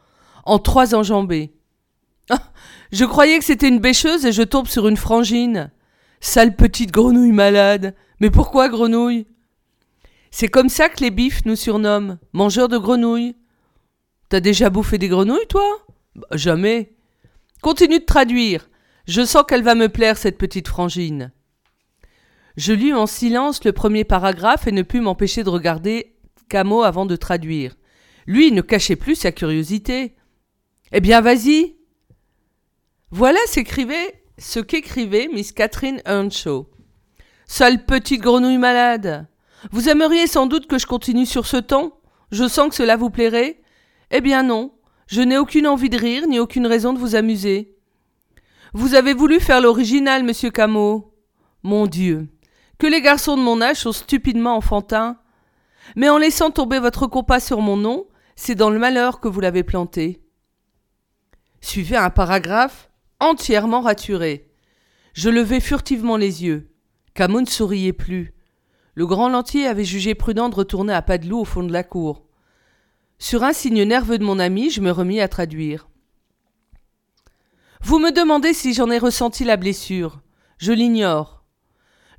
en 0.45 0.59
trois 0.59 0.95
enjambées. 0.95 1.58
Je 2.93 3.05
croyais 3.05 3.39
que 3.39 3.45
c'était 3.45 3.69
une 3.69 3.81
bêcheuse 3.81 4.25
et 4.25 4.33
je 4.33 4.43
tombe 4.43 4.67
sur 4.67 4.89
une 4.89 4.97
frangine. 4.97 5.71
Sale 6.21 6.57
petite 6.57 6.91
grenouille 6.91 7.33
malade. 7.33 7.95
Mais 8.21 8.31
pourquoi 8.31 8.69
grenouille? 8.69 9.27
C'est 10.31 10.49
comme 10.49 10.69
ça 10.69 10.89
que 10.89 11.01
les 11.03 11.11
bifs 11.11 11.45
nous 11.45 11.57
surnomment, 11.57 12.19
mangeurs 12.33 12.69
de 12.69 12.79
grenouilles. 12.79 13.37
T'as 14.29 14.41
déjà 14.41 14.71
bouffé 14.71 14.99
des 14.99 15.09
grenouilles, 15.09 15.47
toi? 15.49 15.87
Bah, 16.15 16.27
Jamais. 16.33 16.95
Continue 17.63 18.01
de 18.01 18.05
traduire. 18.05 18.69
Je 19.07 19.25
sens 19.25 19.45
qu'elle 19.49 19.63
va 19.63 19.75
me 19.75 19.89
plaire, 19.89 20.19
cette 20.19 20.39
petite 20.39 20.69
frangine. 20.69 21.33
Je 22.57 22.73
lus 22.73 22.95
en 22.95 23.07
silence 23.07 23.65
le 23.65 23.73
premier 23.73 24.05
paragraphe 24.05 24.67
et 24.67 24.73
ne 24.73 24.83
pus 24.83 25.01
m'empêcher 25.01 25.45
de 25.45 25.49
regarder 25.49 26.17
Camo 26.49 26.83
avant 26.83 27.07
de 27.07 27.17
traduire. 27.17 27.77
Lui 28.27 28.53
ne 28.53 28.61
cachait 28.61 28.97
plus 28.97 29.15
sa 29.15 29.33
curiosité. 29.33 30.15
Eh 30.93 31.01
bien, 31.01 31.21
vas-y, 31.21 31.78
voilà 33.11 33.39
s'écrivait 33.47 34.23
ce 34.37 34.61
qu'écrivait 34.61 35.29
Miss 35.33 35.53
Catherine 35.53 36.03
Earnshaw. 36.05 36.69
Sale 37.47 37.87
petite 37.87 38.21
grenouille 38.21 38.59
malade. 38.59 39.27
Vous 39.73 39.89
aimeriez 39.89 40.27
sans 40.27 40.47
doute 40.47 40.67
que 40.67 40.79
je 40.79 40.87
continue 40.87 41.25
sur 41.25 41.47
ce 41.47 41.57
ton? 41.57 41.93
Je 42.31 42.47
sens 42.47 42.69
que 42.69 42.75
cela 42.75 42.97
vous 42.97 43.09
plairait? 43.09 43.63
Eh 44.11 44.21
bien 44.21 44.43
non, 44.43 44.75
je 45.07 45.23
n'ai 45.23 45.39
aucune 45.39 45.67
envie 45.67 45.89
de 45.89 45.97
rire 45.97 46.27
ni 46.29 46.39
aucune 46.39 46.67
raison 46.67 46.93
de 46.93 46.99
vous 46.99 47.15
amuser. 47.15 47.75
Vous 48.75 48.95
avez 48.95 49.15
voulu 49.15 49.41
faire 49.41 49.63
l'original, 49.63 50.23
monsieur 50.23 50.51
Camo. 50.51 51.15
Mon 51.63 51.87
Dieu. 51.87 52.29
Que 52.79 52.87
les 52.87 53.01
garçons 53.01 53.39
de 53.39 53.43
mon 53.43 53.63
âge 53.63 53.79
sont 53.79 53.93
stupidement 53.93 54.55
enfantins. 54.55 55.19
Mais 55.97 56.11
en 56.11 56.19
laissant 56.19 56.51
tomber 56.51 56.79
votre 56.79 57.07
compas 57.07 57.41
sur 57.41 57.63
mon 57.63 57.79
nom, 57.79 58.07
c'est 58.37 58.55
dans 58.55 58.69
le 58.69 58.79
malheur 58.79 59.21
que 59.21 59.29
vous 59.29 59.41
l'avez 59.41 59.63
planté. 59.63 60.21
Suivait 61.63 61.97
un 61.97 62.11
paragraphe 62.11 62.88
entièrement 63.21 63.81
raturé. 63.81 64.51
Je 65.15 65.31
levai 65.31 65.61
furtivement 65.61 66.17
les 66.17 66.45
yeux. 66.45 66.71
Camon 67.15 67.41
ne 67.41 67.47
souriait 67.47 67.93
plus. 67.93 68.35
Le 68.95 69.07
grand 69.07 69.29
lentier 69.29 69.67
avait 69.67 69.85
jugé 69.85 70.15
prudent 70.15 70.49
de 70.49 70.55
retourner 70.55 70.93
à 70.93 71.03
pas 71.03 71.19
de 71.19 71.29
loup 71.29 71.41
au 71.41 71.45
fond 71.45 71.63
de 71.63 71.73
la 71.73 71.85
cour. 71.85 72.25
Sur 73.19 73.43
un 73.43 73.53
signe 73.53 73.83
nerveux 73.83 74.19
de 74.19 74.25
mon 74.25 74.39
ami, 74.39 74.71
je 74.71 74.81
me 74.81 74.91
remis 74.91 75.21
à 75.21 75.29
traduire. 75.29 75.89
Vous 77.83 77.99
me 77.99 78.13
demandez 78.13 78.55
si 78.55 78.75
j'en 78.75 78.91
ai 78.91 78.99
ressenti 78.99 79.45
la 79.45 79.57
blessure. 79.57 80.21
Je 80.59 80.73
l'ignore. 80.73 81.45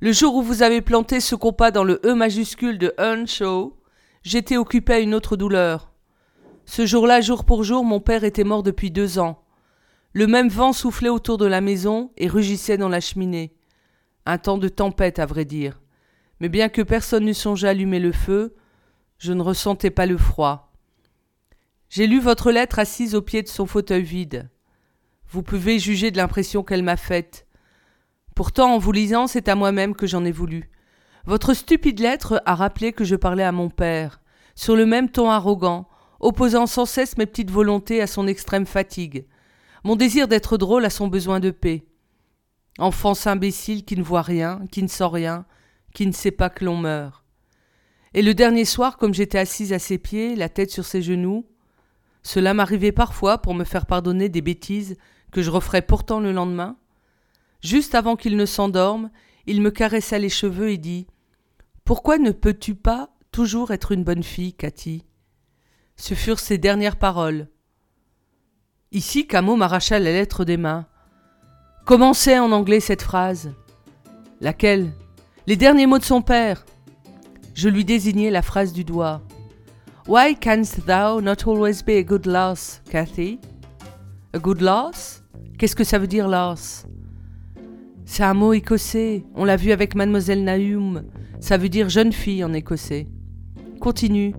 Le 0.00 0.12
jour 0.12 0.34
où 0.34 0.42
vous 0.42 0.62
avez 0.62 0.80
planté 0.80 1.20
ce 1.20 1.34
compas 1.34 1.70
dans 1.70 1.84
le 1.84 2.00
E 2.04 2.14
majuscule 2.14 2.78
de 2.78 2.94
Earnshaw, 2.98 3.78
j'étais 4.22 4.56
occupé 4.56 4.94
à 4.94 4.98
une 5.00 5.14
autre 5.14 5.36
douleur. 5.36 5.92
Ce 6.64 6.86
jour-là, 6.86 7.20
jour 7.20 7.44
pour 7.44 7.64
jour, 7.64 7.84
mon 7.84 8.00
père 8.00 8.24
était 8.24 8.44
mort 8.44 8.62
depuis 8.62 8.90
deux 8.90 9.18
ans. 9.18 9.42
Le 10.12 10.26
même 10.26 10.48
vent 10.48 10.72
soufflait 10.72 11.08
autour 11.08 11.38
de 11.38 11.46
la 11.46 11.60
maison 11.60 12.10
et 12.16 12.26
rugissait 12.26 12.76
dans 12.76 12.88
la 12.88 13.00
cheminée. 13.00 13.54
Un 14.26 14.38
temps 14.38 14.58
de 14.58 14.68
tempête, 14.68 15.18
à 15.18 15.26
vrai 15.26 15.44
dire. 15.44 15.80
Mais 16.40 16.48
bien 16.48 16.68
que 16.68 16.82
personne 16.82 17.26
n'eût 17.26 17.34
songé 17.34 17.68
à 17.68 17.70
allumer 17.70 18.00
le 18.00 18.12
feu, 18.12 18.56
je 19.18 19.32
ne 19.32 19.42
ressentais 19.42 19.90
pas 19.90 20.06
le 20.06 20.16
froid. 20.16 20.72
J'ai 21.90 22.06
lu 22.06 22.18
votre 22.18 22.50
lettre 22.50 22.78
assise 22.78 23.14
au 23.14 23.22
pied 23.22 23.42
de 23.42 23.48
son 23.48 23.66
fauteuil 23.66 24.02
vide. 24.02 24.50
Vous 25.28 25.42
pouvez 25.42 25.78
juger 25.78 26.10
de 26.10 26.16
l'impression 26.16 26.64
qu'elle 26.64 26.82
m'a 26.82 26.96
faite. 26.96 27.46
Pourtant, 28.34 28.74
en 28.74 28.78
vous 28.78 28.92
lisant, 28.92 29.26
c'est 29.26 29.48
à 29.48 29.54
moi-même 29.54 29.94
que 29.94 30.06
j'en 30.06 30.24
ai 30.24 30.32
voulu. 30.32 30.70
Votre 31.26 31.54
stupide 31.54 32.00
lettre 32.00 32.42
a 32.46 32.54
rappelé 32.54 32.92
que 32.92 33.04
je 33.04 33.14
parlais 33.14 33.44
à 33.44 33.52
mon 33.52 33.68
père, 33.68 34.20
sur 34.54 34.74
le 34.74 34.86
même 34.86 35.10
ton 35.10 35.30
arrogant, 35.30 35.88
opposant 36.18 36.66
sans 36.66 36.86
cesse 36.86 37.16
mes 37.16 37.26
petites 37.26 37.50
volontés 37.50 38.00
à 38.00 38.06
son 38.06 38.26
extrême 38.26 38.66
fatigue, 38.66 39.26
mon 39.84 39.96
désir 39.96 40.28
d'être 40.28 40.58
drôle 40.58 40.84
à 40.84 40.90
son 40.90 41.08
besoin 41.08 41.40
de 41.40 41.50
paix. 41.50 41.84
Enfance 42.78 43.26
imbécile 43.26 43.84
qui 43.84 43.96
ne 43.96 44.02
voit 44.02 44.22
rien, 44.22 44.60
qui 44.70 44.82
ne 44.82 44.88
sent 44.88 45.06
rien, 45.06 45.44
qui 45.94 46.06
ne 46.06 46.12
sait 46.12 46.30
pas 46.30 46.50
que 46.50 46.64
l'on 46.64 46.76
meurt. 46.76 47.24
Et 48.14 48.22
le 48.22 48.34
dernier 48.34 48.64
soir, 48.64 48.96
comme 48.96 49.14
j'étais 49.14 49.38
assise 49.38 49.72
à 49.72 49.78
ses 49.78 49.98
pieds, 49.98 50.34
la 50.34 50.48
tête 50.48 50.70
sur 50.70 50.84
ses 50.84 51.02
genoux, 51.02 51.46
cela 52.22 52.54
m'arrivait 52.54 52.92
parfois 52.92 53.38
pour 53.38 53.54
me 53.54 53.64
faire 53.64 53.86
pardonner 53.86 54.28
des 54.28 54.42
bêtises 54.42 54.96
que 55.30 55.42
je 55.42 55.50
referais 55.50 55.82
pourtant 55.82 56.20
le 56.20 56.32
lendemain. 56.32 56.76
Juste 57.62 57.94
avant 57.94 58.16
qu'il 58.16 58.36
ne 58.36 58.46
s'endorme, 58.46 59.10
il 59.46 59.62
me 59.62 59.70
caressa 59.70 60.18
les 60.18 60.28
cheveux 60.28 60.70
et 60.70 60.78
dit 60.78 61.06
Pourquoi 61.84 62.18
ne 62.18 62.30
peux-tu 62.30 62.74
pas 62.74 63.10
toujours 63.30 63.70
être 63.70 63.92
une 63.92 64.04
bonne 64.04 64.22
fille, 64.22 64.54
Cathy? 64.54 65.04
Ce 65.96 66.14
furent 66.14 66.40
ses 66.40 66.58
dernières 66.58 66.96
paroles. 66.96 67.48
Ici, 68.92 69.28
Camo 69.28 69.54
m'arracha 69.54 70.00
la 70.00 70.10
lettre 70.10 70.44
des 70.44 70.56
mains. 70.56 70.84
Commençait 71.84 72.40
en 72.40 72.50
anglais 72.50 72.80
cette 72.80 73.02
phrase. 73.02 73.52
Laquelle? 74.40 74.90
Les 75.46 75.54
derniers 75.54 75.86
mots 75.86 76.00
de 76.00 76.04
son 76.04 76.22
père. 76.22 76.66
Je 77.54 77.68
lui 77.68 77.84
désignai 77.84 78.30
la 78.30 78.42
phrase 78.42 78.72
du 78.72 78.82
doigt. 78.82 79.22
Why 80.08 80.34
canst 80.34 80.84
thou 80.86 81.20
not 81.20 81.46
always 81.46 81.84
be 81.86 81.90
a 81.90 82.02
good 82.02 82.26
lass, 82.26 82.82
Cathy? 82.90 83.38
A 84.32 84.40
good 84.40 84.60
lass? 84.60 85.22
Qu'est-ce 85.56 85.76
que 85.76 85.84
ça 85.84 86.00
veut 86.00 86.08
dire 86.08 86.26
lass? 86.26 86.84
C'est 88.04 88.24
un 88.24 88.34
mot 88.34 88.54
écossais. 88.54 89.24
On 89.36 89.44
l'a 89.44 89.54
vu 89.54 89.70
avec 89.70 89.94
mademoiselle 89.94 90.42
Naum. 90.42 91.04
Ça 91.38 91.58
veut 91.58 91.68
dire 91.68 91.88
jeune 91.88 92.12
fille 92.12 92.42
en 92.42 92.52
écossais. 92.52 93.06
Continue. 93.78 94.34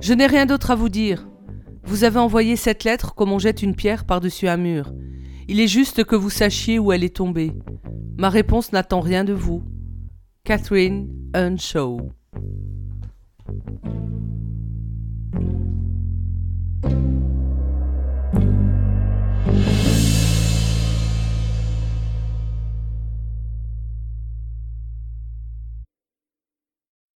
Je 0.00 0.14
n'ai 0.14 0.26
rien 0.26 0.46
d'autre 0.46 0.70
à 0.70 0.76
vous 0.76 0.88
dire. 0.88 1.26
Vous 1.84 2.04
avez 2.04 2.18
envoyé 2.18 2.56
cette 2.56 2.84
lettre 2.84 3.14
comme 3.14 3.32
on 3.32 3.38
jette 3.38 3.62
une 3.62 3.74
pierre 3.74 4.04
par-dessus 4.04 4.48
un 4.48 4.56
mur. 4.56 4.92
Il 5.48 5.60
est 5.60 5.68
juste 5.68 6.04
que 6.04 6.16
vous 6.16 6.30
sachiez 6.30 6.78
où 6.78 6.92
elle 6.92 7.04
est 7.04 7.16
tombée. 7.16 7.52
Ma 8.18 8.30
réponse 8.30 8.72
n'attend 8.72 9.00
rien 9.00 9.24
de 9.24 9.32
vous. 9.32 9.62
Catherine 10.44 11.08
Earnshaw. 11.34 11.98